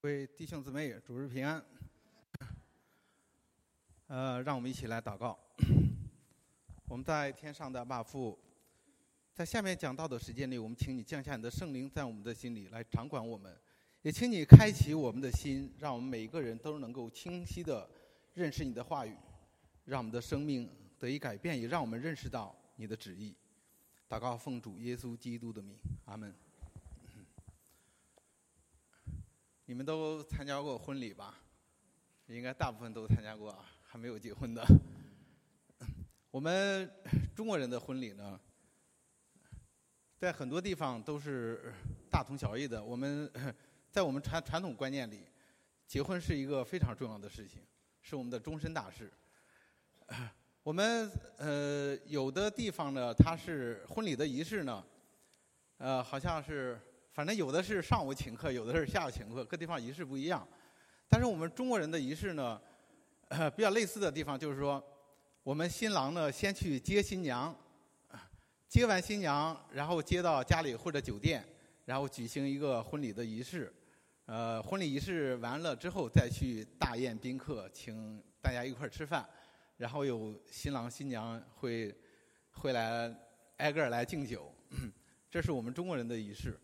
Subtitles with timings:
[0.00, 1.60] 各位弟兄姊妹，主日平安。
[4.06, 5.36] 呃，让我们一起来祷告。
[6.86, 8.38] 我们在天上的爸父，
[9.34, 13.52] 在下面讲道的时间里，我们请你降下你的圣灵，在我们的心里来掌管我们，
[14.02, 17.90] 也请你开启我们的心，让我们每一个人都能够清晰的
[18.34, 19.16] 认识你的话语，
[19.84, 23.34] 让我们的生命得以改变，也让我们认识到你的旨意。
[24.08, 26.32] 祷告奉主耶稣基督的名，阿门。
[29.68, 31.38] 你们都参加过婚礼吧？
[32.28, 34.66] 应该大部分都参加过，还没有结婚的。
[36.30, 36.90] 我们
[37.36, 38.40] 中国人的婚礼呢，
[40.16, 41.70] 在很多地方都是
[42.10, 42.82] 大同小异的。
[42.82, 43.30] 我们
[43.90, 45.26] 在我们传传统观念里，
[45.86, 47.60] 结婚是一个非常重要的事情，
[48.00, 49.12] 是我们的终身大事。
[50.62, 54.82] 我们呃有的地方呢，它是婚礼的仪式呢，
[55.76, 56.80] 呃好像是。
[57.18, 60.46] 反正有的是上午请客，有的是下午请客，各地方仪式不一样。
[61.08, 62.62] 但是我们中国人的仪式呢，
[63.56, 64.80] 比较类似的地方就是说，
[65.42, 67.52] 我们新郎呢先去接新娘，
[68.68, 71.44] 接完新娘，然后接到家里或者酒店，
[71.86, 73.74] 然后举行一个婚礼的仪式。
[74.26, 79.28] 呃，婚礼仪式完了之后，再去大宴宾客，请大家一块儿吃饭，
[79.76, 81.92] 然后有新郎新娘会
[82.52, 83.12] 会来
[83.56, 84.54] 挨个来敬酒，
[85.28, 86.56] 这是我们中国人的仪式。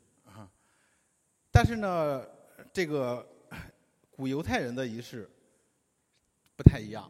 [1.57, 2.27] 但是呢，
[2.73, 3.25] 这个
[4.11, 5.31] 古犹太人的仪式
[6.57, 7.09] 不太一样，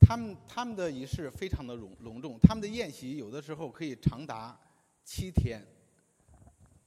[0.00, 4.58] 他们他们的仪式非常的隆隆重，他们的宴席有的时候可以长达
[5.04, 5.64] 七天。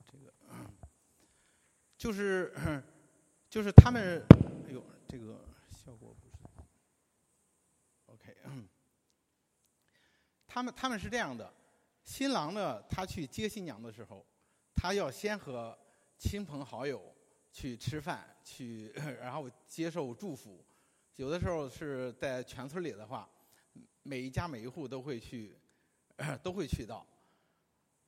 [0.06, 0.34] 这个
[1.98, 2.84] 就是
[3.50, 4.22] 就是他们，
[4.68, 6.36] 哎呦，这个效果不是
[8.08, 8.36] OK。
[10.46, 11.54] 他们他们是这样的，
[12.04, 14.26] 新郎呢，他去接新娘的时候，
[14.76, 15.78] 他要先和
[16.22, 17.02] 亲朋好友
[17.52, 20.64] 去吃饭，去 然后接受祝福。
[21.16, 23.28] 有的时候是在全村里的话，
[24.04, 25.58] 每一家每一户都会去，
[26.44, 27.04] 都会去到。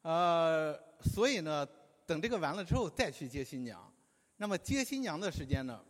[0.04, 1.68] 呃，所以呢，
[2.06, 3.92] 等这个完了之后再去接新娘。
[4.38, 5.84] 那么接新娘的时间呢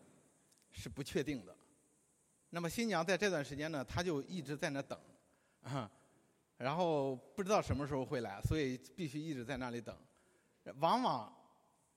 [0.72, 1.54] 是不确定的。
[2.52, 4.98] 那么新娘在这段时间呢，她就一直在那等，
[6.56, 9.94] 然后不知道什么时候会来，所以必须一直在那里等。
[10.80, 11.36] 往往。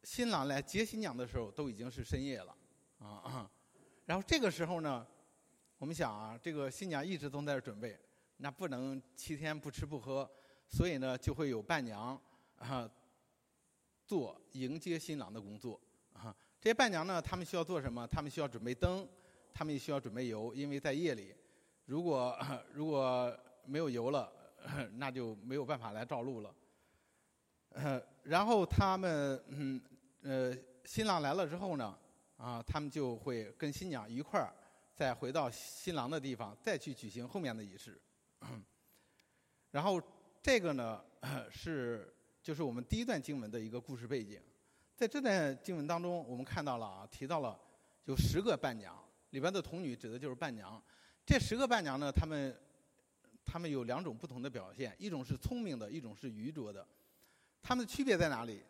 [0.06, 2.56] 新郎来接新娘的时候都已经是深夜了，
[3.00, 3.50] 啊，
[4.04, 5.04] 然后这个时候呢，
[5.78, 7.98] 我们想啊，这个新娘一直都在准备，
[8.36, 10.30] 那不能七天不吃不喝，
[10.68, 12.18] 所以呢，就会有伴娘
[12.58, 12.88] 啊
[14.04, 15.78] 做迎接新郎的工作
[16.12, 16.32] 啊。
[16.60, 18.06] 这些伴娘呢，他们需要做什么？
[18.06, 19.06] 他们需要准备灯，
[19.52, 21.34] 他们也需要准备油，因为在夜里，
[21.84, 22.38] 如果
[22.72, 24.32] 如果没有油了，
[24.94, 26.54] 那就没有办法来照路了。
[28.22, 29.82] 然后他们嗯。
[30.28, 30.52] 呃，
[30.84, 31.96] 新郎来了之后呢，
[32.36, 34.52] 啊，他们就会跟新娘一块儿
[34.92, 37.96] 再回到新郎的地方，再去举行后面的仪式。
[39.70, 40.02] 然后
[40.42, 41.00] 这个呢
[41.48, 44.42] 是就是我们第一段经文的一个故事背景。
[44.96, 47.56] 在这段经文当中，我们看到了啊，提到了
[48.06, 48.98] 有十个伴娘，
[49.30, 50.82] 里边的童女指的就是伴娘。
[51.24, 52.52] 这十个伴娘呢，她们
[53.44, 56.84] 她们有两种不同的表现，一种是聪明的，一种是愚拙的。
[57.62, 58.64] 她们的区别在哪里？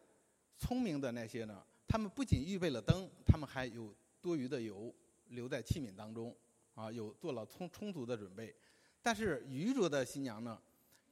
[0.59, 4.95] 聪明的那些呢，他们不仅预备了灯，他们还有多余的油
[5.29, 6.35] 留在器皿当中，
[6.75, 8.55] 啊，有做了充充足的准备。
[9.03, 10.61] 但是愚拙的新娘呢，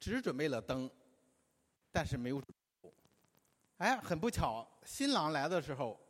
[0.00, 0.90] 只准备了灯，
[1.92, 2.42] 但是没有。
[3.78, 6.00] 哎，很不巧，新郎来的时候，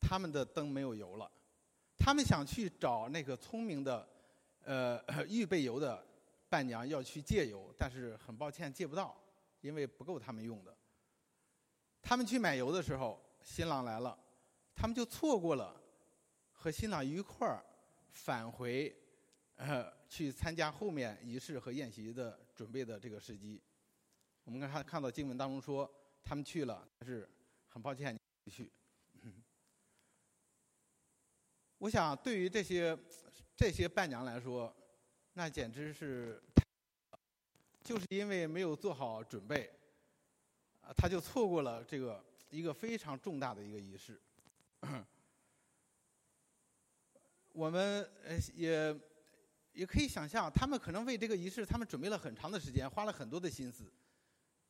[0.00, 1.30] 他们的灯没有油了。
[1.96, 4.08] 他们想去找那个聪明的，
[4.64, 6.04] 呃， 预备油的
[6.48, 9.16] 伴娘要去借油，但是很抱歉借不到，
[9.60, 10.76] 因为不够他们用的。
[12.02, 14.18] 他们去买油的时候，新郎来了，
[14.74, 15.80] 他们就错过了
[16.52, 17.64] 和新郎一块儿
[18.10, 18.94] 返回，
[19.56, 23.60] 呃，去参加后面仪式和宴席的准备的这个时机。
[24.44, 25.88] 我们看看到经文当中说，
[26.24, 27.28] 他们去了，但是
[27.68, 28.70] 很抱歉你去。
[31.78, 32.98] 我想，对于这些
[33.56, 34.74] 这些伴娘来说，
[35.32, 36.42] 那简直是，
[37.82, 39.70] 就是因为没有做好准备。
[40.96, 44.20] 他就错过了这个一个非常重大的一个仪式。
[47.52, 48.98] 我们呃也
[49.72, 53.92] 也可以想象，他们可能为这个仪式，他们准备了很长的时间，花了很多的心思，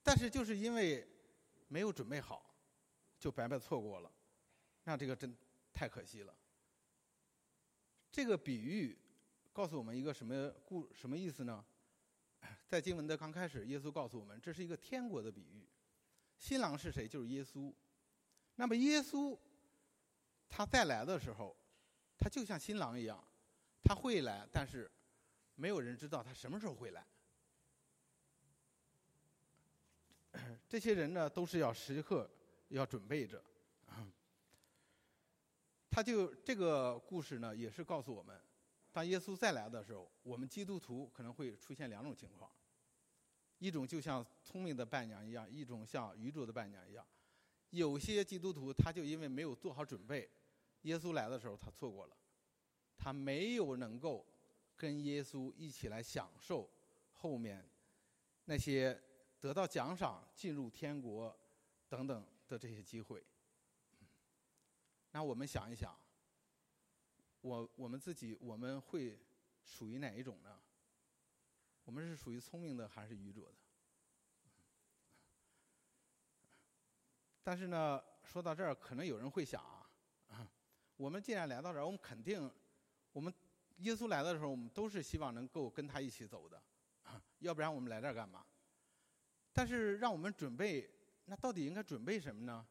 [0.03, 1.07] 但是就是因为
[1.69, 2.55] 没有准备好，
[3.19, 4.11] 就白白错过了，
[4.85, 5.37] 那这个真
[5.73, 6.35] 太可惜了。
[8.11, 8.99] 这个比喻
[9.53, 11.65] 告诉我们一个什么故什么意思呢？
[12.67, 15.69] 在经文的刚开始，耶稣告诉我们，这是一个天国的比喻。
[16.41, 17.07] 新郎是谁？
[17.07, 17.73] 就是耶稣。
[18.57, 19.39] 那么耶稣
[20.49, 21.57] 他再来的时候，
[22.19, 23.23] 他就像新郎一样，
[23.85, 24.91] 他会来，但是
[25.55, 27.07] 没有人知道他什么时候会来。
[30.67, 32.29] 这些人呢，都是要时刻
[32.69, 33.45] 要准备着。
[35.91, 38.41] 他就这个故事呢，也是告诉我们，
[38.93, 42.51] 当耶稣再来的时候，我们基督徒可能会出现两种情况：
[43.61, 47.07] 一种就像聪明的伴娘一样，一种像愚拙的伴娘一样。
[47.69, 50.29] 有些基督徒他就因为没有做好准备，
[50.83, 52.17] 耶稣来的时候他错过了，
[52.97, 54.27] 他没有能够
[54.77, 56.69] 跟耶稣一起来享受
[57.13, 57.65] 后面
[58.47, 58.99] 那些
[59.39, 61.39] 得到奖赏、进入天国
[61.89, 63.23] 等等的这些机会。
[65.13, 65.95] 那我们想一想，
[67.43, 69.19] 我我们自己我们会
[69.63, 70.59] 属于哪一种呢？
[71.85, 73.57] 我们是属于聪明的还是愚拙的？
[77.43, 80.49] 但是呢，说到这儿，可能有人会想啊，
[80.97, 82.49] 我们既然来到这儿，我们肯定，
[83.13, 83.33] 我们
[83.79, 86.63] 耶稣来的时候，我们都是希望能够跟他一起走的，
[87.39, 88.47] 要不然我们来这儿干嘛？
[89.53, 90.89] 但是让我们准备，
[91.25, 92.67] 那到底应该准备什么呢？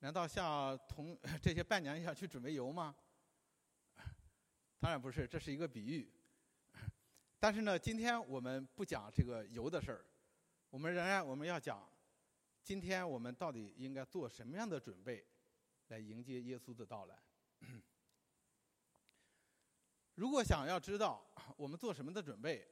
[0.00, 2.96] 难道像同 这些伴娘一样去准备油吗？
[4.80, 6.13] 当然不是，这是一个比喻。
[7.44, 10.02] 但是呢，今天我们不讲这个油的事儿，
[10.70, 11.86] 我们仍然我们要讲，
[12.62, 15.22] 今天我们到底应该做什么样的准备，
[15.88, 17.22] 来迎接耶稣的到来？
[20.16, 21.22] 如果想要知道
[21.58, 22.66] 我们做什么的准备，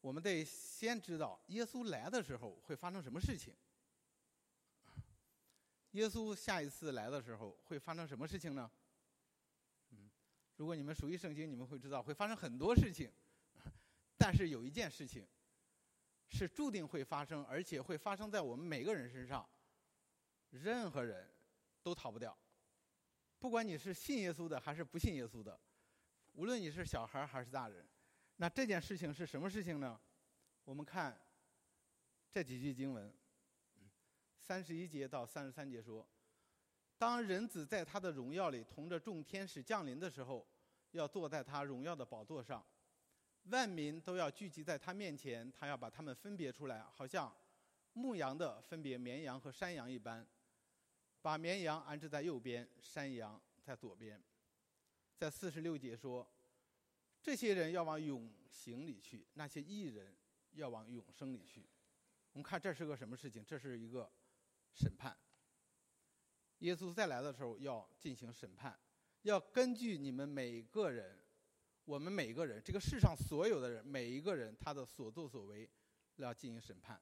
[0.00, 3.52] 我们得先知道耶稣来的时候会发生什么事情。
[5.90, 8.70] 耶稣下一次来的时候会发生什么事情呢？
[9.88, 10.08] 嗯，
[10.54, 13.10] 如果你们熟悉圣经，你们会知道会发生很多事情。
[14.20, 15.26] 但是有一件事情
[16.28, 19.48] 是注定会发生，而且会发生在我们每个人身上，
[20.50, 21.26] 任何人
[21.82, 22.36] 都逃不掉。
[23.38, 25.58] 不管你是信耶稣的还是不信耶稣的，
[26.34, 27.88] 无论你是小孩还是大人，
[28.36, 29.98] 那这件事情是什么事情呢？
[30.64, 31.18] 我们看
[32.30, 33.10] 这几句经文。
[34.36, 36.06] 三十一节到三十三节说，
[36.98, 40.46] 当人子在他的荣耀里同着众天使降临的时候，
[40.90, 42.62] 要坐在他荣耀的宝座上，
[43.44, 47.34] 万民都要聚集在他面前，他要把他们分别出来，好像
[47.92, 50.26] 牧羊的分别绵羊和山羊一般，
[51.22, 54.22] 把绵羊安置在右边，山羊在左边。
[55.16, 56.26] 在四十六节说，
[57.22, 60.16] 这些人要往永刑里去，那些异人
[60.52, 61.68] 要往永生里去。
[62.32, 63.44] 我们看这是个什么事情？
[63.44, 64.10] 这是一个。
[64.72, 65.14] 审判，
[66.58, 68.78] 耶稣再来的时候要进行审判，
[69.22, 71.18] 要根据你们每个人，
[71.84, 75.68] 我们每个人，这个世上所有的人，每一个人他的所作所为，
[76.16, 77.00] 要进行审判。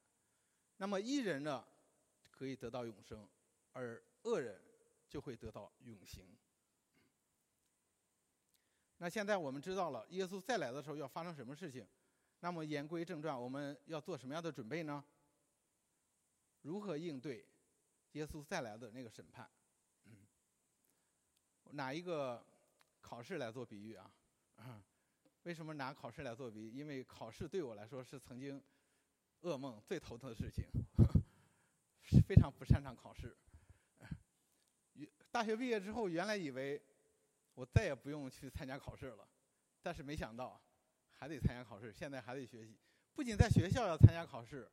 [0.76, 1.64] 那么一人呢，
[2.30, 3.28] 可以得到永生，
[3.72, 4.60] 而恶人
[5.08, 6.36] 就会得到永刑。
[8.98, 11.86] 那现在我们知道了，耶稣再来的时候要发生什么事情？
[12.40, 15.04] 那么言归正传，我们要做什么样的准备呢？
[16.62, 17.44] 如何应对？
[18.12, 19.48] 耶稣再来的那个审判，
[21.72, 22.44] 拿一个
[23.00, 24.10] 考试来做比喻啊？
[25.44, 26.70] 为什么拿考试来做比？
[26.70, 28.62] 因为考试对我来说是曾经
[29.42, 30.64] 噩梦最头疼的事情，
[32.26, 33.36] 非常不擅长考试。
[35.30, 36.82] 大学毕业之后，原来以为
[37.54, 39.28] 我再也不用去参加考试了，
[39.82, 40.60] 但是没想到
[41.12, 42.78] 还得参加考试，现在还得学习。
[43.14, 44.70] 不仅在学校要参加考试。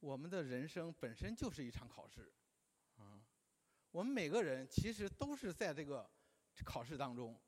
[0.00, 2.30] 我们的人生本身就是一场考试，
[2.96, 3.18] 啊，
[3.90, 6.08] 我们每个人其实都是在这个
[6.64, 7.40] 考试当中，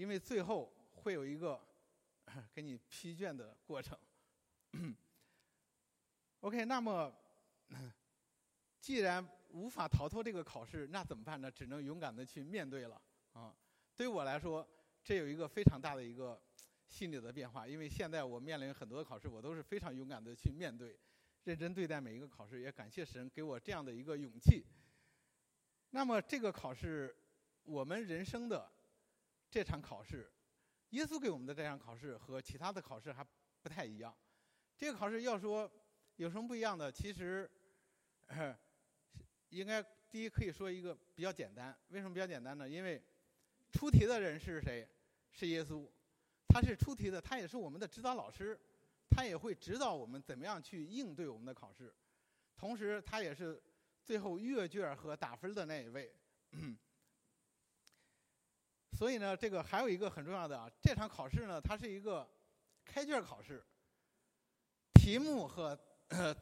[0.00, 1.60] 因为最后会有一个
[2.54, 3.98] 给你批卷的过程。
[6.40, 7.14] OK，那么
[8.80, 11.50] 既然无法逃脱这个考试，那怎么办呢？
[11.50, 12.98] 只能勇敢的去面对了
[13.34, 13.54] 啊！
[13.94, 14.66] 对于我来说，
[15.04, 16.40] 这有一个非常大的一个
[16.86, 20.98] 心理的变化，因为现在我面临很多的考试，我都是非常勇敢的去面对。
[21.44, 24.64] 认真对待每一个考试，也感谢神给我这样的一个勇气。
[25.90, 27.14] 那么，这个考试，
[27.64, 28.66] 我们人生的
[29.50, 30.30] 这场考试，
[30.90, 33.26] 耶稣给我们的这场考试和其他的考试还
[33.62, 34.16] 不太一样。
[34.76, 35.70] 这个考试要说
[36.16, 37.50] 有什么不一样的，其实
[39.48, 41.76] 应该第一可以说一个比较简单。
[41.88, 42.68] 为什么比较简单呢？
[42.68, 43.02] 因为
[43.72, 44.88] 出题的人是谁？
[45.32, 45.88] 是耶稣，
[46.48, 48.58] 他是出题的，他也是我们的指导老师。
[49.12, 51.92] 他也会指导我们怎么样去应对我们的考试，
[52.56, 53.60] 同时他也是
[54.04, 56.14] 最后阅卷和打分的那一位。
[59.00, 62.28] 所以呢，这个还有一个很重要的啊，这场考试呢，它是一个
[62.84, 63.64] 开卷考试，
[64.92, 65.74] 题目和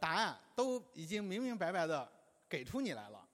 [0.00, 2.10] 答案都已经明明白白的
[2.48, 3.24] 给出你来了。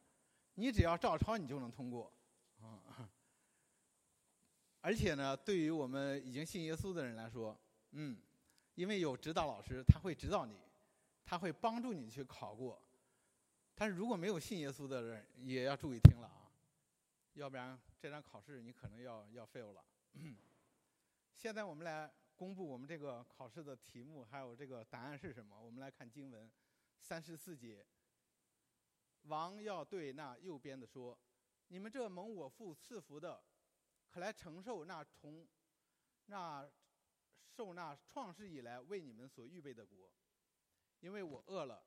[0.57, 2.13] 你只要照抄，你就能通过。
[2.61, 3.09] 啊，
[4.83, 7.59] 而且呢，对于我们已经信耶稣的人来说，
[7.93, 8.19] 嗯，
[8.75, 10.59] 因为有指导老师，他会指导你，
[11.25, 12.79] 他会帮助你去考过。
[13.75, 16.44] 但是如果没有信耶稣的人，也要注意听了啊，
[17.35, 19.85] 要不然这张考试你可能要要 fail 了。
[21.35, 25.61] 现在我们来公布我们这个考试的题目，还有这个答案是什么？
[25.61, 26.51] 我们来看经文
[26.99, 27.85] 三十四节。
[29.23, 31.19] 王要对那右边的说
[31.69, 33.43] ：“你们这蒙我父赐福的，
[34.09, 35.47] 可来承受那从
[36.27, 36.71] 那
[37.49, 40.13] 受那创世以来为你们所预备的国，
[41.01, 41.85] 因为我饿了。”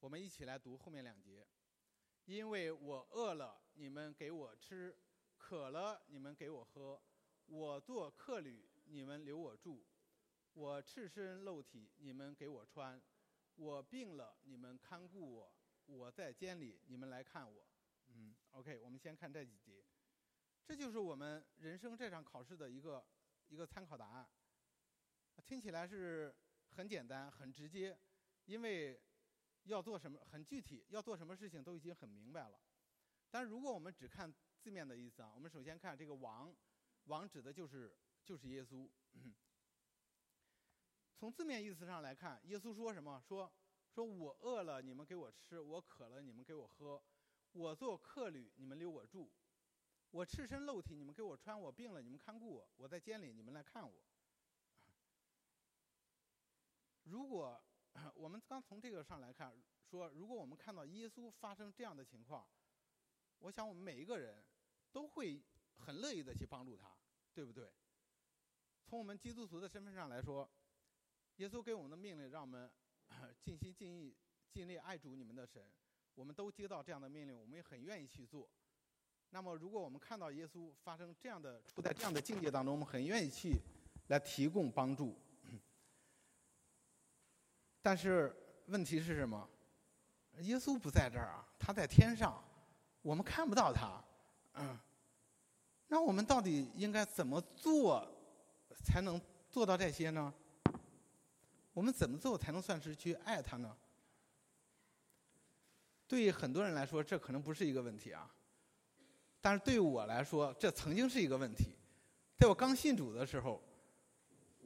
[0.00, 1.46] 我们一起来读后面两节。
[2.26, 4.94] 因为我饿了，你们给我吃；
[5.36, 7.00] 渴了，你们给我喝；
[7.46, 9.84] 我做客旅，你们留我住；
[10.52, 13.00] 我赤身露体，你们给我穿；
[13.54, 15.52] 我病了，你们看顾我；
[15.86, 17.66] 我在监里，你们来看我。
[18.08, 19.84] 嗯，OK，我们先看这几节。
[20.64, 23.06] 这就是我们人生这场考试的一个
[23.48, 24.28] 一个参考答案。
[25.44, 26.34] 听起来是
[26.70, 27.98] 很简单、很直接，
[28.46, 29.00] 因为。
[29.66, 32.60] 要做什么很具体，要做什么事情都已经很明白了。
[33.30, 36.54] 但是如果我们只看字面的意思啊，我们首先看这个王，
[37.04, 38.88] 王指的就是就是耶稣。
[41.18, 43.20] 从字面意思上来看，耶稣说什么？
[43.20, 43.50] 说
[43.88, 47.02] 说我饿了，你们给我吃；我渴了，你们给我喝；
[47.52, 49.30] 我做客旅，你们留我住；
[50.10, 54.04] 我赤身露体，你们给我穿；我病了，你们看顾我；我在监里，你们来看我。
[57.04, 57.64] 如果
[58.14, 59.56] 我们刚从这个上来看，
[59.88, 62.46] 说如果我们看到耶稣发生这样的情况，
[63.38, 64.42] 我想我们每一个人
[64.92, 65.42] 都会
[65.78, 66.90] 很乐意的去帮助他，
[67.34, 67.68] 对不对？
[68.84, 70.48] 从我们基督徒的身份上来说，
[71.36, 72.70] 耶稣给我们的命令让我们
[73.42, 74.16] 尽心尽意
[74.50, 75.62] 尽力爱主你们的神，
[76.14, 78.48] 我们都接到这样的命令，我们也很愿意去做。
[79.30, 83.60] 那么，如果我们看到耶稣发生这样的处在这样的境界当中，我们很愿意去
[84.06, 85.18] 来提供帮助。
[87.82, 88.34] 但是
[88.66, 89.48] 问题是什么？
[90.38, 92.42] 耶稣不在这儿啊，他在天上，
[93.06, 94.02] 我们看不到他。
[94.54, 94.76] 嗯，
[95.86, 98.04] 那我们到底应该怎么做
[98.84, 100.34] 才能做到这些呢？
[101.72, 103.76] 我们怎么做才能算是去爱他呢？
[106.08, 108.28] 对于很多人来说，这可能不是一个问题啊。
[109.40, 111.76] 但是对我来说，这曾经是一个问题。
[112.36, 113.62] 在我刚信主的时候，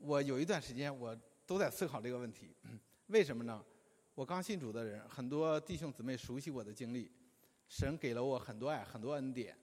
[0.00, 2.56] 我有一段时间我都在思考这个问题。
[3.08, 3.62] 为什么呢？
[4.14, 7.10] 我刚信主的人，很多弟兄姊妹熟悉我的经历，
[7.70, 9.56] 神给了我很多爱，很多恩典，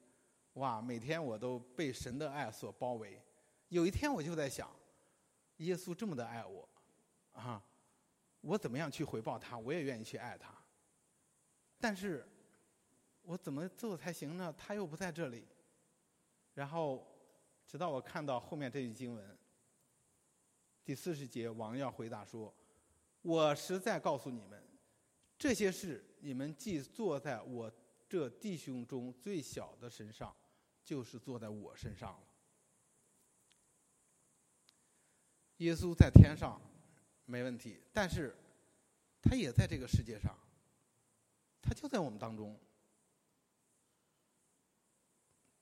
[0.54, 0.82] 哇！
[0.82, 3.22] 每天我都被神的爱所包围。
[3.68, 4.74] 有一天我就在想，
[5.58, 6.68] 耶稣这么的爱我，
[7.34, 7.62] 啊，
[8.40, 9.58] 我怎么样去回报他？
[9.58, 10.56] 我也愿意去爱他。
[11.82, 12.26] 但是，
[13.24, 14.56] 我怎么做才行呢？
[14.58, 15.46] 他又不在这里。
[16.54, 17.06] 然后，
[17.68, 19.38] 直到我看到后面这句经文，
[20.86, 22.56] 第四十节，王要回答说。
[23.22, 24.64] 我实在告诉你们，
[25.38, 27.70] 这些事你们既坐在我
[28.08, 30.36] 这弟兄中最小的身上，
[30.84, 32.28] 就是坐在我身上了。
[35.58, 36.62] 耶稣在天上
[37.26, 38.36] 没问题，但是
[39.22, 40.38] 他也在这个世界上，
[41.62, 42.60] 他就在我们当中。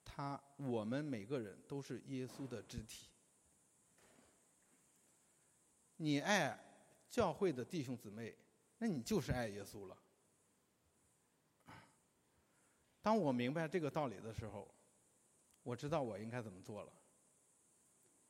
[0.03, 3.07] 他，我们每个人都是耶稣的肢体。
[5.97, 6.61] 你爱。
[7.07, 8.35] 教会的弟兄姊妹，
[8.77, 9.97] 那你就是爱耶稣了。
[13.05, 14.67] 当我明白这个道理的时候，
[15.61, 16.91] 我知道我应该怎么做了。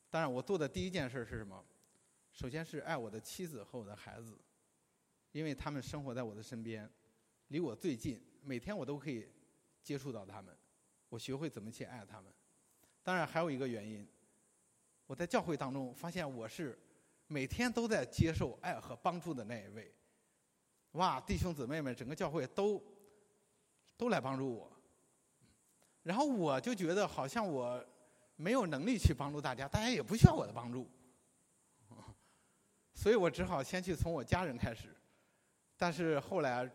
[0.09, 1.63] 当然，我做的第一件事是什么？
[2.33, 4.37] 首先是爱我的妻子和我的孩子，
[5.31, 6.91] 因为他们生活在我的身边，
[7.47, 9.29] 离我最近，每天我都可以
[9.81, 10.53] 接触到他们。
[11.07, 12.29] 我学会怎么去爱他们。
[13.01, 14.05] 当然，还有一个原因，
[15.07, 16.77] 我在教会当中发现我是。
[17.27, 19.91] 每天都在接受爱和帮助的那一位，
[20.91, 21.19] 哇！
[21.21, 22.79] 弟兄姊妹们，整个教会都
[23.97, 24.71] 都来帮助我，
[26.03, 27.83] 然后我就觉得好像我
[28.35, 30.89] 没有能力去帮助大家，大家也不需要我的帮助，
[32.93, 34.95] 所以我只好先去从我家人开始。
[35.77, 36.69] 但是后来，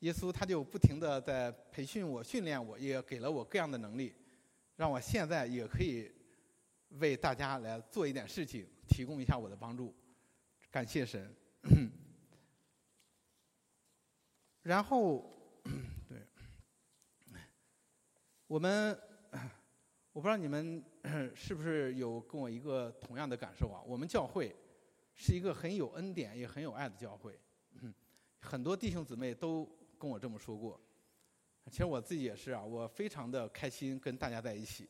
[0.00, 4.14] 耶稣他就不停的在培训我、训练我，也给了我各样的能力，
[4.76, 6.12] 让我现在也可以
[7.00, 8.66] 为大家来做一点事情。
[8.88, 9.94] 提供一下我的帮助，
[10.70, 11.34] 感谢神。
[14.60, 15.32] 然后，
[16.06, 16.18] 对，
[18.52, 18.94] 我们
[20.12, 20.84] 我不知道你们
[21.34, 23.80] 是不是有跟我一个同样的感受啊？
[23.86, 24.54] 我们教会
[25.14, 27.40] 是一个很有恩典也很有爱的教会，
[28.40, 29.66] 很多弟兄姊妹都
[29.98, 30.78] 跟我这么说过。
[31.70, 34.86] 其实我自己也是啊，我非常的开心跟大家在一起。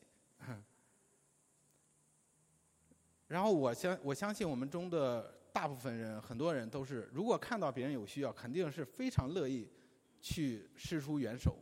[3.27, 9.71] 然后我相我相信我们中的大部分人，很多人都是，如果看到别人有需要，肯定是非常乐意
[10.19, 11.55] 去伸出援手。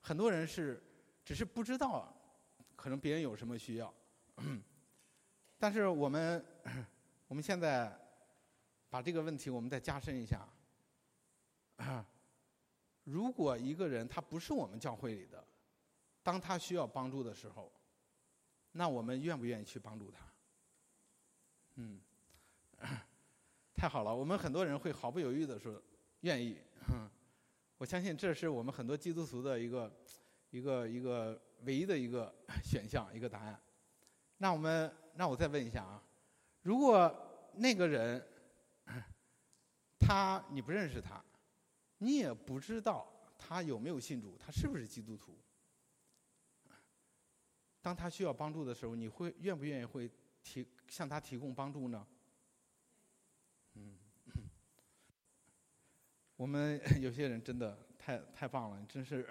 [0.00, 0.80] 很多人是
[1.30, 2.12] 只是不知道，
[2.74, 3.94] 可能别人有什么需要。
[5.58, 6.44] 但是我们
[7.28, 7.96] 我们现在
[8.88, 10.44] 把这个问题我们再加深一下。
[13.04, 15.46] 如果一个人他不是我们教会里的，
[16.24, 17.72] 当他需要帮助的时候，
[18.72, 20.26] 那我们愿不愿意去帮助他？
[21.76, 22.00] 嗯，
[23.72, 25.80] 太好了，我们很多人会毫不犹豫的说
[26.22, 26.60] 愿意。
[27.78, 29.88] 我相信这是我们很多基督徒的一个
[30.50, 33.60] 一个一个唯一的一个选项，一个答案。
[34.38, 36.02] 那我们，那我再问一下啊，
[36.62, 38.26] 如果那个人
[39.98, 41.22] 他你不认识他？
[41.98, 45.38] 你也不知道他有没有信主，他是不是基督徒？
[47.82, 50.10] 当他需要帮助的时候，你会愿不愿意会
[50.42, 52.06] 提向他提供帮助呢？
[53.74, 53.98] 嗯，
[56.36, 59.28] 我们有些人真的太太棒了，真是。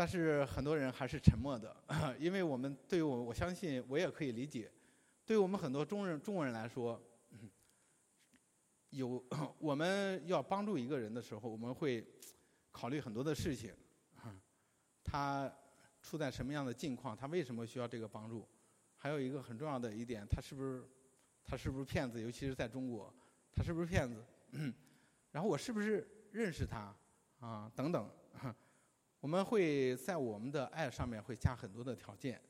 [0.00, 1.76] 但是很多人还是沉默的，
[2.18, 4.72] 因为我们对于我我相信我也可以理解，
[5.26, 6.98] 对于我们很多中人中国人来说。
[8.88, 9.22] 有
[9.58, 12.02] 我们要帮助一个人的时候，我们会
[12.72, 13.74] 考虑很多的事情，
[15.04, 15.52] 他
[16.00, 18.48] 处在什么样的境况，他为什么需要这个帮助？
[18.96, 20.82] 还有一个很重要的一点，他是不是
[21.44, 22.22] 他是不是骗子？
[22.22, 23.14] 尤其是在中国，
[23.52, 24.24] 他是不是骗子？
[25.30, 26.96] 然后我是不是认识他？
[27.40, 28.10] 啊，等等，
[29.20, 32.40] 我们会在我们的爱上面会加很多的条件。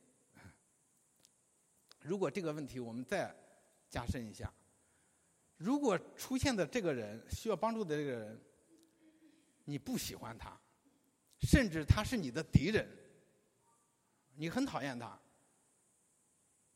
[2.01, 3.35] 如果这个问题我们再
[3.89, 4.51] 加深一下。
[5.57, 8.41] 如果出现的这个人需要帮助的这个人，
[9.65, 10.59] 你不喜欢他，
[11.41, 12.89] 甚至他是你的敌人，
[14.33, 15.19] 你很讨厌他，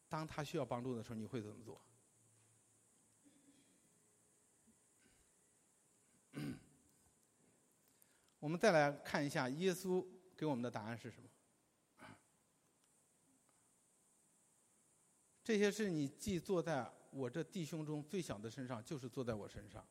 [0.07, 1.81] 当他需要帮助的时候，你会怎么做？
[8.45, 10.05] 我们再来看一下耶稣
[10.37, 11.27] 给我们的答案是什么？
[15.43, 16.87] 这些是你既坐在。
[17.09, 19.83] 我这弟兄中最小的身上，就是坐在我身上。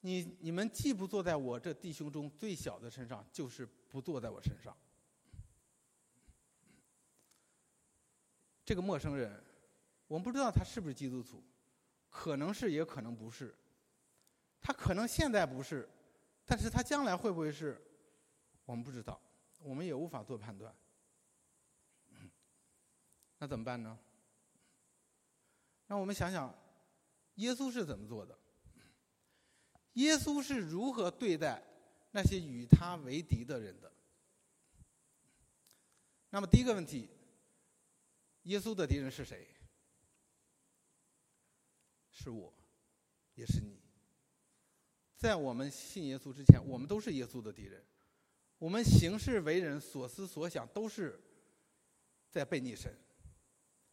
[0.00, 4.76] 你你们既不坐在我这弟兄中最小的身上，就是不坐在我身上。
[8.66, 9.42] 这个陌生人，
[10.06, 11.42] 我们不知道他是不是基督徒，
[12.10, 13.54] 可能是，也可能不是。
[14.60, 15.88] 他可能现在不是，
[16.44, 17.80] 但是他将来会不会是，
[18.64, 19.20] 我们不知道，
[19.58, 20.74] 我们也无法做判断。
[23.38, 23.98] 那怎么办呢？
[25.86, 26.54] 让我们想想，
[27.34, 28.38] 耶稣是怎么做的？
[29.94, 31.62] 耶稣是如何对待
[32.12, 33.92] 那些与他为敌的人的？
[36.30, 37.10] 那么第一个问题，
[38.44, 39.54] 耶稣的敌人是谁？
[42.10, 42.54] 是我，
[43.34, 43.81] 也是你。
[45.22, 47.80] 在我们信耶稣之前，我们都是耶稣的敌人。
[48.58, 51.16] 我们行事为人、所思所想，都是
[52.28, 52.92] 在背逆神。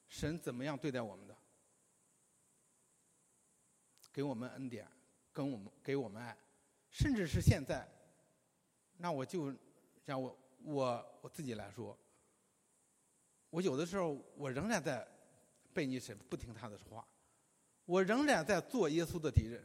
[0.07, 1.37] 神怎么样对待我们的？
[4.11, 4.87] 给我们恩典，
[5.31, 6.35] 跟我们给我们爱，
[6.89, 7.87] 甚至是现在，
[8.97, 9.55] 那我就
[10.05, 11.95] 让我我我自己来说，
[13.51, 15.07] 我有的时候我仍然在
[15.75, 17.07] 背逆神，不听他的话，
[17.85, 19.63] 我仍然在做耶稣的敌人，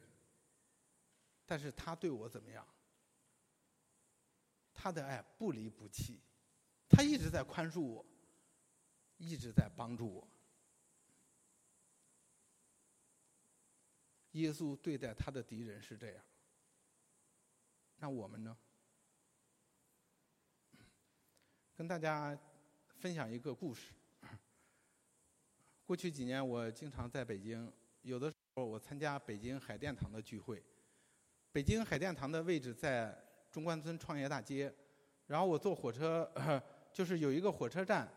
[1.46, 2.66] 但是他对我怎么样？
[4.72, 6.20] 他的爱不离不弃，
[6.88, 8.04] 他一直在宽恕我，
[9.18, 10.28] 一直在帮助我。
[14.32, 16.24] 耶稣对待他的敌人是这样，
[17.96, 18.56] 那我们呢？
[21.76, 22.36] 跟大家
[22.98, 23.92] 分享一个故事。
[25.86, 30.62] 过去几年，我经常在北京，有的时候我参加北京海淀堂的聚会。
[31.54, 33.16] 北京海淀堂的位置在
[33.52, 34.74] 中关村创业大街，
[35.28, 36.28] 然后我坐火车，
[36.92, 38.12] 就是有一个火车站，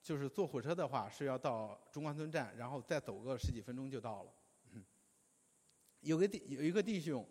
[0.00, 4.32] 就是坐火车的话是要到中关村站，然后再走个十几分钟就到了。
[6.00, 7.22] 有个弟有一个弟兄，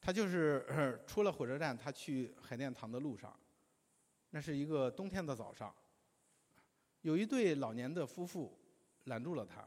[0.00, 0.66] 他就是
[1.06, 3.32] 出了火车站，他去海淀堂的路上，
[4.30, 5.72] 那是一个冬天的早上，
[7.02, 8.58] 有一对老年的夫妇
[9.04, 9.64] 拦住了他，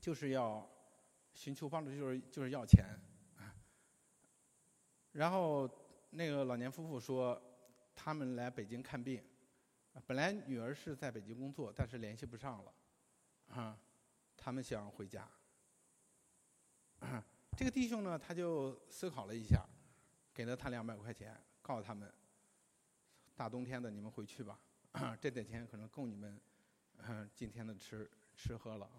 [0.00, 0.68] 就是要
[1.34, 2.98] 寻求帮助，就是就是要钱。
[5.12, 5.68] 然后
[6.10, 7.40] 那个老年夫妇说，
[7.94, 9.22] 他们来北京看病，
[10.06, 12.74] 本来女儿是在北京工作，但是联系不上了，
[13.48, 13.78] 啊，
[14.36, 15.28] 他们想回家。
[17.56, 19.64] 这个弟兄呢，他就思考了一下，
[20.32, 22.12] 给了他两百块钱，告诉他们，
[23.36, 24.58] 大冬天的你们回去吧，
[25.20, 26.40] 这点钱可能够你们
[27.32, 28.90] 今天的吃吃喝了。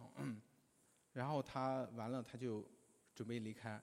[1.16, 2.68] 然后他完了，他就
[3.16, 3.82] 准备离开，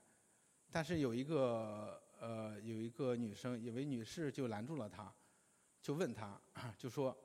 [0.70, 5.10] 但是有一个呃有一个女生，有位女士就拦住了他，
[5.80, 6.38] 就问他，
[6.76, 7.16] 就说：“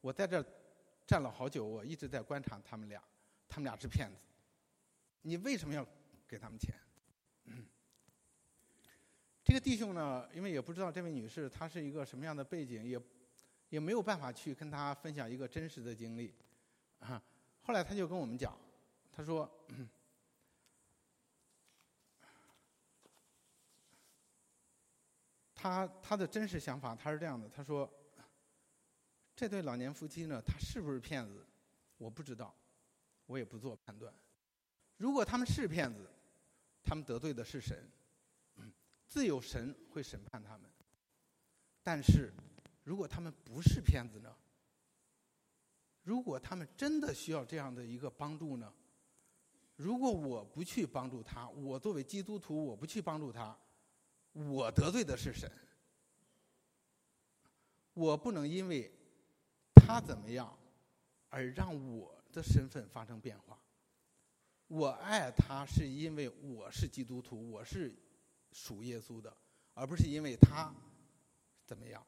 [0.00, 0.42] 我在这
[1.06, 3.04] 站了好久，我一直在观察他们俩，
[3.46, 4.16] 他们俩是骗子，
[5.20, 5.86] 你为什么要
[6.26, 6.74] 给他们钱？”
[9.44, 12.98] 这个弟兄呢，因为也不知道这位女士她是一个什么样的背景，也
[13.68, 16.34] 也没有办法去跟她分享一个真实的经历，
[17.00, 17.22] 啊，
[17.60, 18.58] 后来他就跟我们讲。
[19.20, 19.46] 他说
[25.54, 27.46] ：“他他的真实想法他是这样的。
[27.50, 27.86] 他说，
[29.36, 31.46] 这对老年夫妻呢，他是不是骗子？
[31.98, 32.56] 我不知道，
[33.26, 34.10] 我也不做判断。
[34.96, 36.10] 如果他们是骗子，
[36.82, 37.92] 他们得罪的是神，
[39.06, 40.70] 自有神会审判他们。
[41.82, 42.32] 但是，
[42.84, 44.34] 如果他们不是骗子呢？
[46.04, 48.72] 如果他们真的需要这样的一个帮助呢？”
[49.80, 53.56] 如果我不去帮助他，我作为基督徒，我不去帮助他，
[54.34, 55.50] 我得罪的是神。
[57.94, 58.92] 我不能因为
[59.74, 60.54] 他怎么样
[61.30, 63.58] 而让我的身份发生变化。
[64.66, 67.96] 我爱他是因为我是基督徒，我是
[68.52, 69.34] 属耶稣的，
[69.72, 70.70] 而不是因为他
[71.64, 72.06] 怎么样。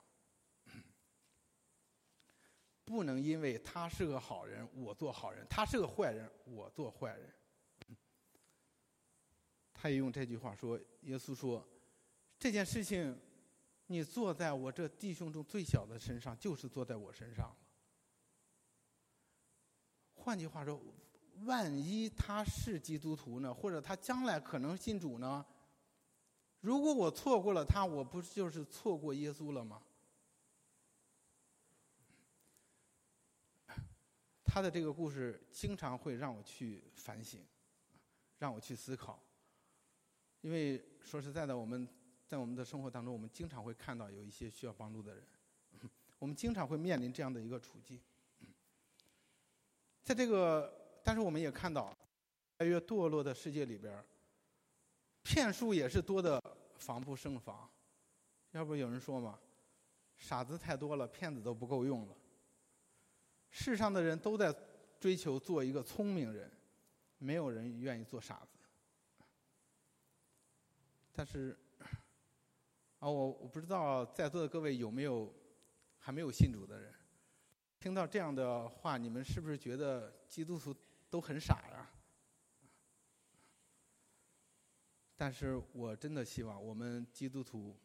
[2.84, 7.32] 不能因为他是个好人，我做好人；他是个坏人，我做坏人。
[9.82, 11.66] 他也用这句话说：“耶稣说，
[12.38, 13.18] 这件事情，
[13.88, 17.56] 你坐在我这弟兄中最小的身上，就是坐在我身上了。
[20.14, 20.80] 换句话说，
[21.46, 25.44] 万一他是基督徒呢，或者他将来可能信主呢？
[26.60, 29.82] 如果我错过了他，我不就是错过耶稣了吗？”
[34.44, 37.44] 他的这个故事经常会让我去反省，
[38.38, 39.20] 让我去思考。
[40.42, 41.88] 因为说实在的，我们
[42.26, 45.24] 在我们的生活当中，我们经常会看到有一些需要帮助的人，
[46.18, 48.00] 我们经常会面临这样的一个处境。
[50.02, 51.96] 在这个，但是我们也看到，
[52.58, 54.04] 越来越堕落的世界里边，
[55.22, 56.42] 骗术也是多的
[56.74, 57.70] 防不胜防。
[58.50, 59.38] 要不有人说嘛，
[60.16, 62.16] 傻子太多了，骗子都不够用了。
[63.50, 64.52] 世上的人都在
[64.98, 66.50] 追求做一个聪明人，
[67.18, 68.58] 没有人愿意做傻子。
[71.12, 71.56] 但是，
[72.98, 75.32] 啊，我我不知道在座的各位有没有
[75.98, 76.92] 还没有信主的人，
[77.78, 80.74] 听到这样的话，你们是不是觉得基督徒
[81.10, 81.90] 都很傻呀？
[85.14, 87.78] 但是我真的希望我们基督徒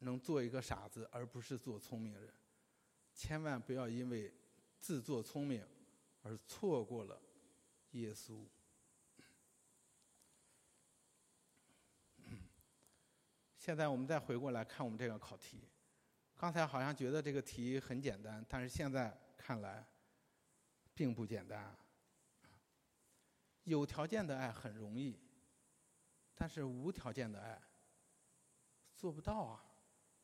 [0.00, 2.32] 能做一个傻子，而不是做聪明人，
[3.14, 4.32] 千万不要因为
[4.78, 5.66] 自作聪明
[6.22, 7.20] 而错过了
[7.92, 8.46] 耶稣。
[13.66, 15.68] 现在我们再回过来看我们这个考题，
[16.36, 19.84] 刚才好像觉得这个题很简单，但是现在看来
[20.94, 21.76] 并不简单。
[23.64, 25.18] 有条件的爱很容易，
[26.32, 27.60] 但是无条件的爱
[28.94, 29.64] 做不到啊。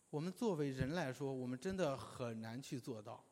[0.09, 3.25] 我们作为人来说，我们真的很难去做到。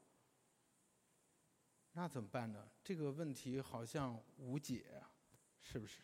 [1.92, 2.68] 那怎么办呢？
[2.82, 5.06] 这个问题好像无解啊，
[5.60, 6.00] 是不是？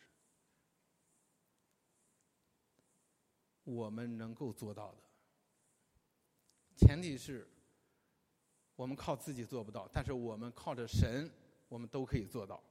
[3.67, 4.97] 我们能够做到的，
[6.77, 7.45] 前提是
[8.77, 11.29] 我们靠自己做不到，但是我们靠着神，
[11.67, 12.63] 我们都可以做到。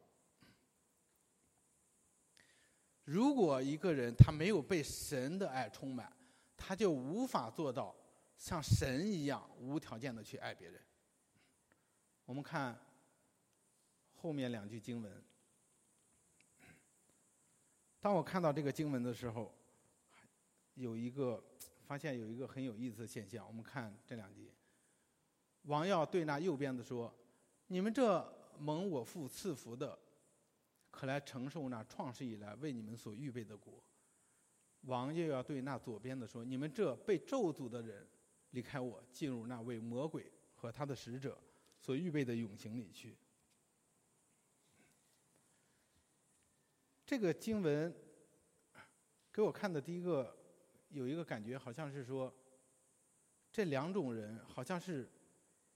[3.05, 6.11] 如果一个人他没有被神的爱充满，
[6.57, 7.95] 他就无法做到
[8.39, 10.83] 像神一样无条件的去爱别人。
[12.25, 12.75] 我们看
[14.15, 15.23] 后面两句经文，
[18.01, 19.55] 当我看到这个经文的时候。
[20.77, 21.43] 有一个
[21.87, 24.53] 发现有一个很有意思的现象，我们看这两节。
[25.63, 27.13] 王耀对那右边的说
[27.69, 29.99] ：“你们这蒙我父赐福的，
[30.91, 33.83] 可来承受那创世以来为你们所预备的国。”
[34.83, 38.07] 王又要对那左边的说：“你们这被咒诅的人，
[38.51, 41.41] 离开我，进入那位魔鬼和他的使者
[41.81, 43.17] 所预备的永刑里去。”
[47.07, 47.93] 这个经文
[49.33, 50.36] 给我看的第一个。
[50.97, 52.35] 有一个感觉，好像是说，
[53.53, 55.07] 这两种人好像是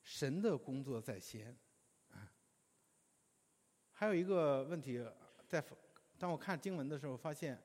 [0.03, 1.55] 神的工作在先，
[2.11, 2.33] 啊。
[3.93, 5.07] 还有一个问题，
[5.47, 5.63] 在
[6.19, 7.63] 当我看经文的时候，发现，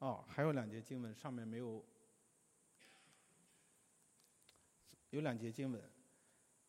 [0.00, 1.84] 哦，还有两节经文上面没有
[5.10, 5.80] 有两节经文，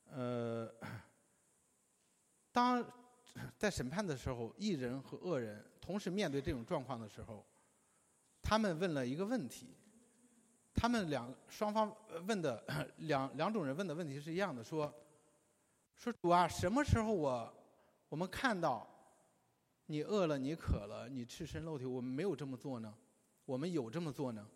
[0.06, 0.72] 呃，
[2.52, 2.86] 当
[3.58, 7.44] 在审判的时候，异人和恶人同时面对这种状况的时候，
[8.44, 9.76] 他们问了一个问题，
[10.78, 11.92] 他们两双方
[12.28, 12.64] 问的
[12.98, 14.94] 两两种人问的问题是一样的，说
[15.96, 17.52] 说主啊，什么时候我
[18.10, 18.88] 我们看到
[19.88, 22.94] 你饿了，你渴了，你赤身露体，我们没有这么做呢？
[23.46, 24.48] 我们有这么做呢？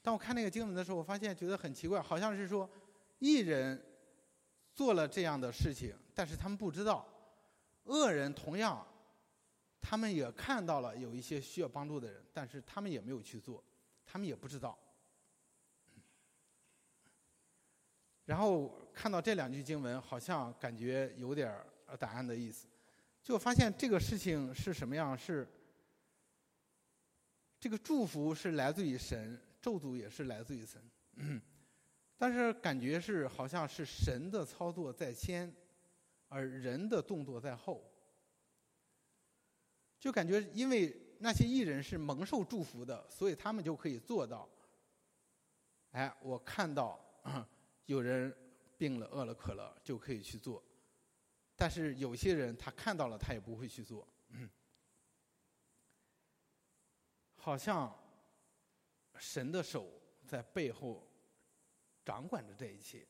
[0.00, 2.70] 当我看那个经文的时候，我发现觉得很奇怪，好像是说，
[3.18, 3.84] 艺人
[4.72, 7.04] 做了这样的事情，但是他们不知道；
[7.84, 8.86] 恶人同样，
[9.80, 13.62] 他们也看到了有一些需要帮助的人，但是他们也没有去做，
[14.10, 14.78] 他们也不知道。
[18.24, 22.66] 然后看到这两句经文，好像感觉有点儿答案的意思，
[23.22, 25.16] 就发现这个事情是什么样？
[25.16, 25.46] 是
[27.60, 29.38] 这个祝福是来自于神。
[29.60, 30.80] 咒诅也是来自于神，
[32.16, 35.52] 但是感觉是好像是神的操作在先，
[36.28, 37.84] 而人的动作在后。
[39.98, 44.48] 就感觉因为那些艺人是蒙受祝福的，所以他们就可以做到。
[45.92, 47.00] 哎，我看到
[47.86, 48.34] 有人
[48.76, 50.62] 病了、饿了、渴了，就可以去做。
[51.56, 54.06] 但是有些人他看到了，他也不会去做。
[57.36, 57.96] 好像。
[59.20, 61.04] 神的手在背后
[62.04, 63.04] 掌管着这一切。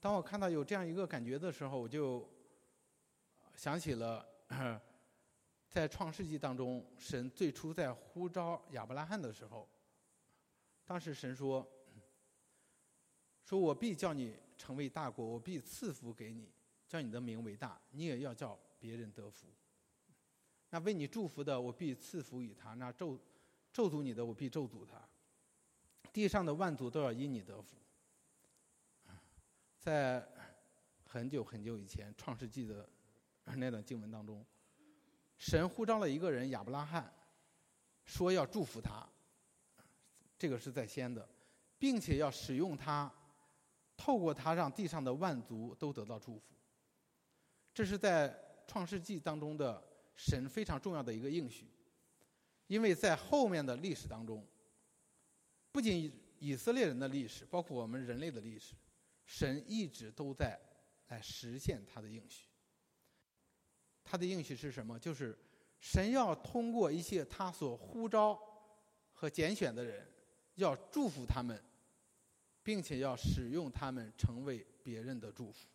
[0.00, 2.28] 当我看到有这样一个感觉的时候，我就
[3.54, 4.28] 想起了
[5.68, 9.68] 在创世纪当中，神最初在呼召亚伯拉罕的时候，
[10.84, 11.66] 当时神说
[13.44, 16.50] ：“说我必叫你成为大国，我必赐福给你，
[16.88, 19.48] 叫你的名为大，你也要叫别人得福。”
[20.70, 23.18] 那为你祝福的，我必赐福于他；那咒
[23.72, 25.00] 咒诅你的，我必咒诅他。
[26.12, 27.76] 地上的万族都要因你得福。
[29.78, 30.26] 在
[31.04, 32.88] 很久很久以前，《创世纪》的
[33.46, 34.44] 而那段经文当中，
[35.38, 37.10] 神呼召了一个人亚伯拉罕，
[38.04, 39.08] 说要祝福他。
[40.38, 41.26] 这个是在先的，
[41.78, 43.10] 并且要使用他，
[43.96, 46.54] 透过他让地上的万族都得到祝福。
[47.72, 48.28] 这是在
[48.66, 49.82] 《创世纪》当中的。
[50.18, 51.66] 神非常重要的一个应许，
[52.68, 54.42] 因为在后面的历史当中，
[55.70, 58.74] 不仅以色列人的历史，包括我们人类的历史，
[59.26, 60.58] 神一直都在
[61.08, 62.48] 来实现他的应许。
[64.06, 64.98] 他的应许是什么？
[64.98, 65.36] 就是
[65.80, 68.40] 神要通过一些他所呼召
[69.12, 70.06] 和拣选的人，
[70.54, 71.60] 要祝福他们，
[72.62, 75.66] 并且要使用他们成为别人的祝福。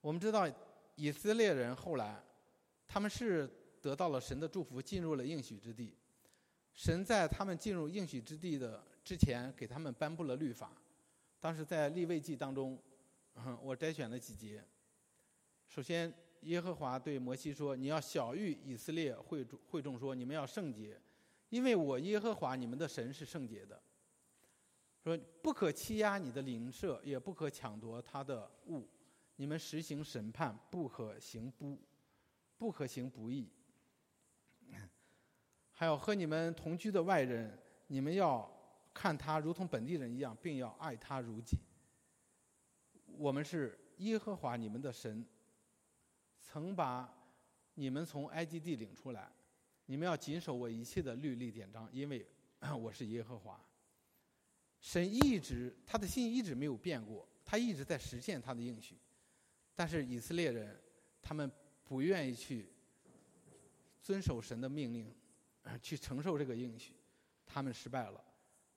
[0.00, 0.50] 我们知道。
[0.96, 2.22] 以色列人后来，
[2.86, 5.92] 他们是得到了神的祝福，进入了应许之地。
[6.72, 10.70] 神在他们进入应许之地的之前，给他们颁布了律法。
[11.40, 12.80] 当时在立位记当中，
[13.60, 14.64] 我摘选了几节。
[15.68, 21.00] 首先，耶和华对摩西说：“你要小谕以色列会会众说，你们要圣洁，
[21.48, 23.82] 因为我耶和华你们的神是圣洁的。
[25.02, 28.88] 说不可欺压你的邻舍，也不可抢夺他的物。”
[29.36, 31.76] 你们实行审判，不可行不，
[32.56, 33.50] 不可行不义。
[35.72, 38.48] 还有和你们同居的外人，你们要
[38.94, 41.58] 看他如同本地人一样，并要爱他如己。
[43.18, 45.26] 我们是耶和华你们的神，
[46.44, 47.10] 曾把
[47.72, 49.32] 你们从埃及地领出来，
[49.86, 52.24] 你们要谨守我一切的律例典章，因为
[52.78, 53.58] 我是耶和华。
[54.78, 58.96] 神一直他的心一直没有变过，他一直在实现他的应许。
[59.74, 60.78] 但是以色列人，
[61.22, 61.50] 他们
[61.82, 62.70] 不愿意去
[64.02, 65.12] 遵守神的命令，
[65.82, 66.92] 去承受这个应许，
[67.46, 68.22] 他们失败了。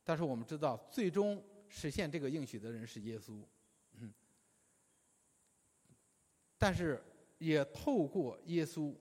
[0.05, 3.43] 但是我们知道，最终实现这个应许的人是耶稣。
[3.95, 4.13] 嗯。
[6.57, 7.03] 但是
[7.37, 8.95] 也透过耶稣，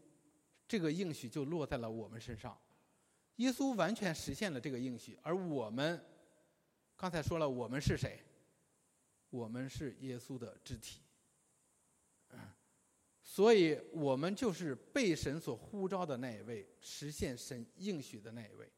[0.69, 2.57] 这个应许就落在了我们身上。
[3.37, 6.03] 耶稣完全实现了这个应许，而我们
[6.97, 8.23] 刚才说了，我们是谁？
[9.31, 11.01] 我们是耶稣的肢体。
[13.29, 18.71] 所以我们就是被神所呼召的那一位，实现神应许的那一位。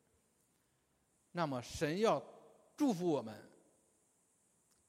[1.33, 2.21] 那么神要
[2.75, 3.47] 祝福我们，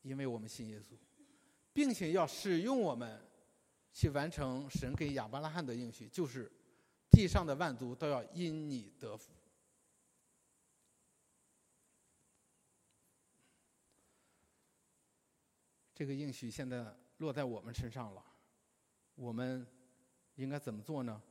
[0.02, 0.98] 因为我们信耶稣，
[1.74, 3.22] 并且要使用我们
[3.92, 6.52] 去完成神给亚伯拉罕的应许，就是
[7.10, 9.32] 地上的万族都要因你得福。
[15.94, 18.24] 这个应许现在落在我们身上了。
[19.16, 19.68] 我们
[20.36, 21.22] 应该怎么做呢？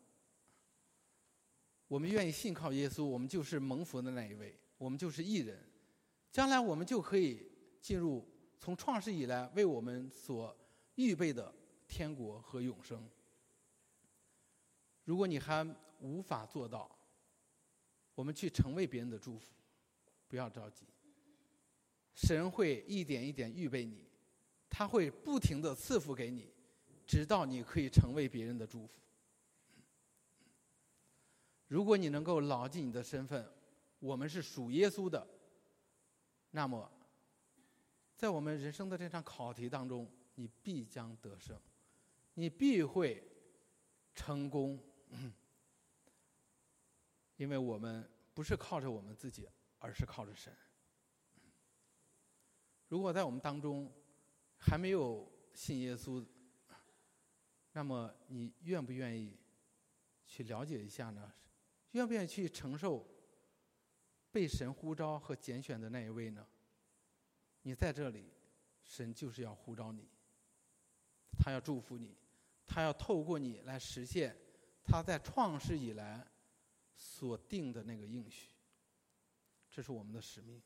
[1.87, 5.59] 我们愿意信靠耶稣，我们就是蒙福的那一位，我们就是义人。
[6.31, 10.55] 将来我们就可以进入从创世以来为我们所
[10.97, 11.51] 预备的
[11.89, 13.09] 天国和永生。
[15.05, 15.67] 如果你还
[16.01, 16.97] 无法做到，
[18.15, 19.55] 我们去成为别人的祝福，
[20.29, 20.87] 不要着急。
[22.15, 24.07] 神会一点一点预备你，
[24.69, 26.53] 他会不停的赐福给你，
[27.07, 29.01] 直到你可以成为别人的祝福。
[31.69, 33.51] 如果你能够牢记你的身份，
[33.99, 35.27] 我们是属耶稣的。
[36.51, 36.91] 那么，
[38.17, 41.61] 在我们人生的这场考题当中，你必将得胜，
[42.39, 43.21] 你必会
[44.15, 44.81] 成功，
[47.35, 49.49] 因为我们不是靠着我们自己，
[49.81, 50.57] 而是靠着神。
[52.87, 53.93] 如果在我们当中
[54.57, 56.25] 还没有信耶稣，
[57.73, 59.37] 那么你愿不愿意
[60.25, 61.35] 去了解一下呢？
[61.91, 63.05] 愿不愿意去承受？
[64.31, 66.47] 被神呼召和拣选的那一位呢？
[67.63, 68.33] 你在这里，
[68.85, 70.09] 神就是要呼召你，
[71.37, 72.17] 他要祝福你，
[72.69, 74.37] 他要透过你来实现
[74.85, 76.25] 他在创世以来
[76.95, 78.51] 所定的那个应许。
[79.71, 80.63] 这是我们的使命。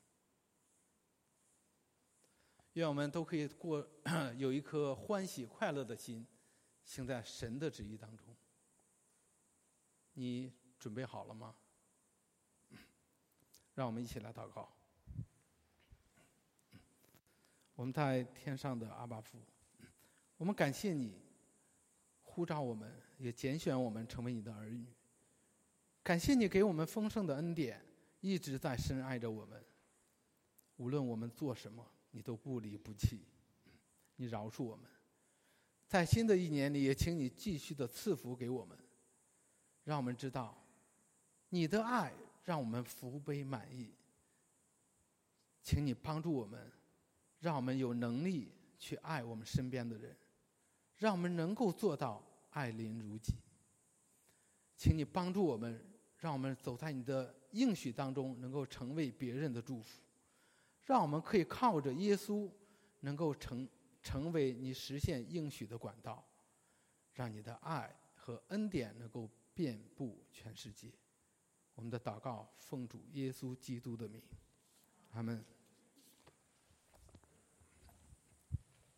[2.74, 3.86] 愿我们都可以过
[4.36, 6.26] 有一颗欢喜快乐的心，
[6.84, 8.34] 行在神的旨意当中。
[10.14, 11.54] 你准备好了吗？
[13.74, 14.72] 让我们一起来祷告。
[17.74, 19.38] 我们在天上的阿巴父，
[20.36, 21.20] 我们感谢你
[22.34, 24.86] 呼召我们，也拣选我们成为你的儿女。
[26.02, 27.84] 感谢你给我们丰盛的恩典，
[28.20, 29.62] 一直在深爱着我们。
[30.76, 33.20] 无论我们做什么，你都不离不弃，
[34.16, 34.90] 你饶恕我们。
[35.86, 38.78] 在新的一年里，也请你继续的赐福给我们，
[39.84, 40.56] 让我们知道
[41.50, 42.12] 你的爱。
[42.44, 43.94] 让我们福杯满溢，
[45.62, 46.72] 请你帮助我们，
[47.38, 50.16] 让我们有能力去爱我们身边的人，
[51.02, 53.34] 让我们能够做到爱邻如己。
[54.76, 55.84] 请你帮助我们，
[56.16, 60.00] 让我们走在你的应许当中，能够成为别人的祝福，
[60.84, 62.48] 让我们可以靠着耶稣，
[63.00, 63.68] 能够成
[64.00, 66.24] 成为你实现应许的管道，
[67.14, 70.88] 让你的爱和恩典能够遍布全世界。
[71.74, 74.22] 我们的祷告奉主耶稣基督的名，
[75.10, 75.44] 阿门。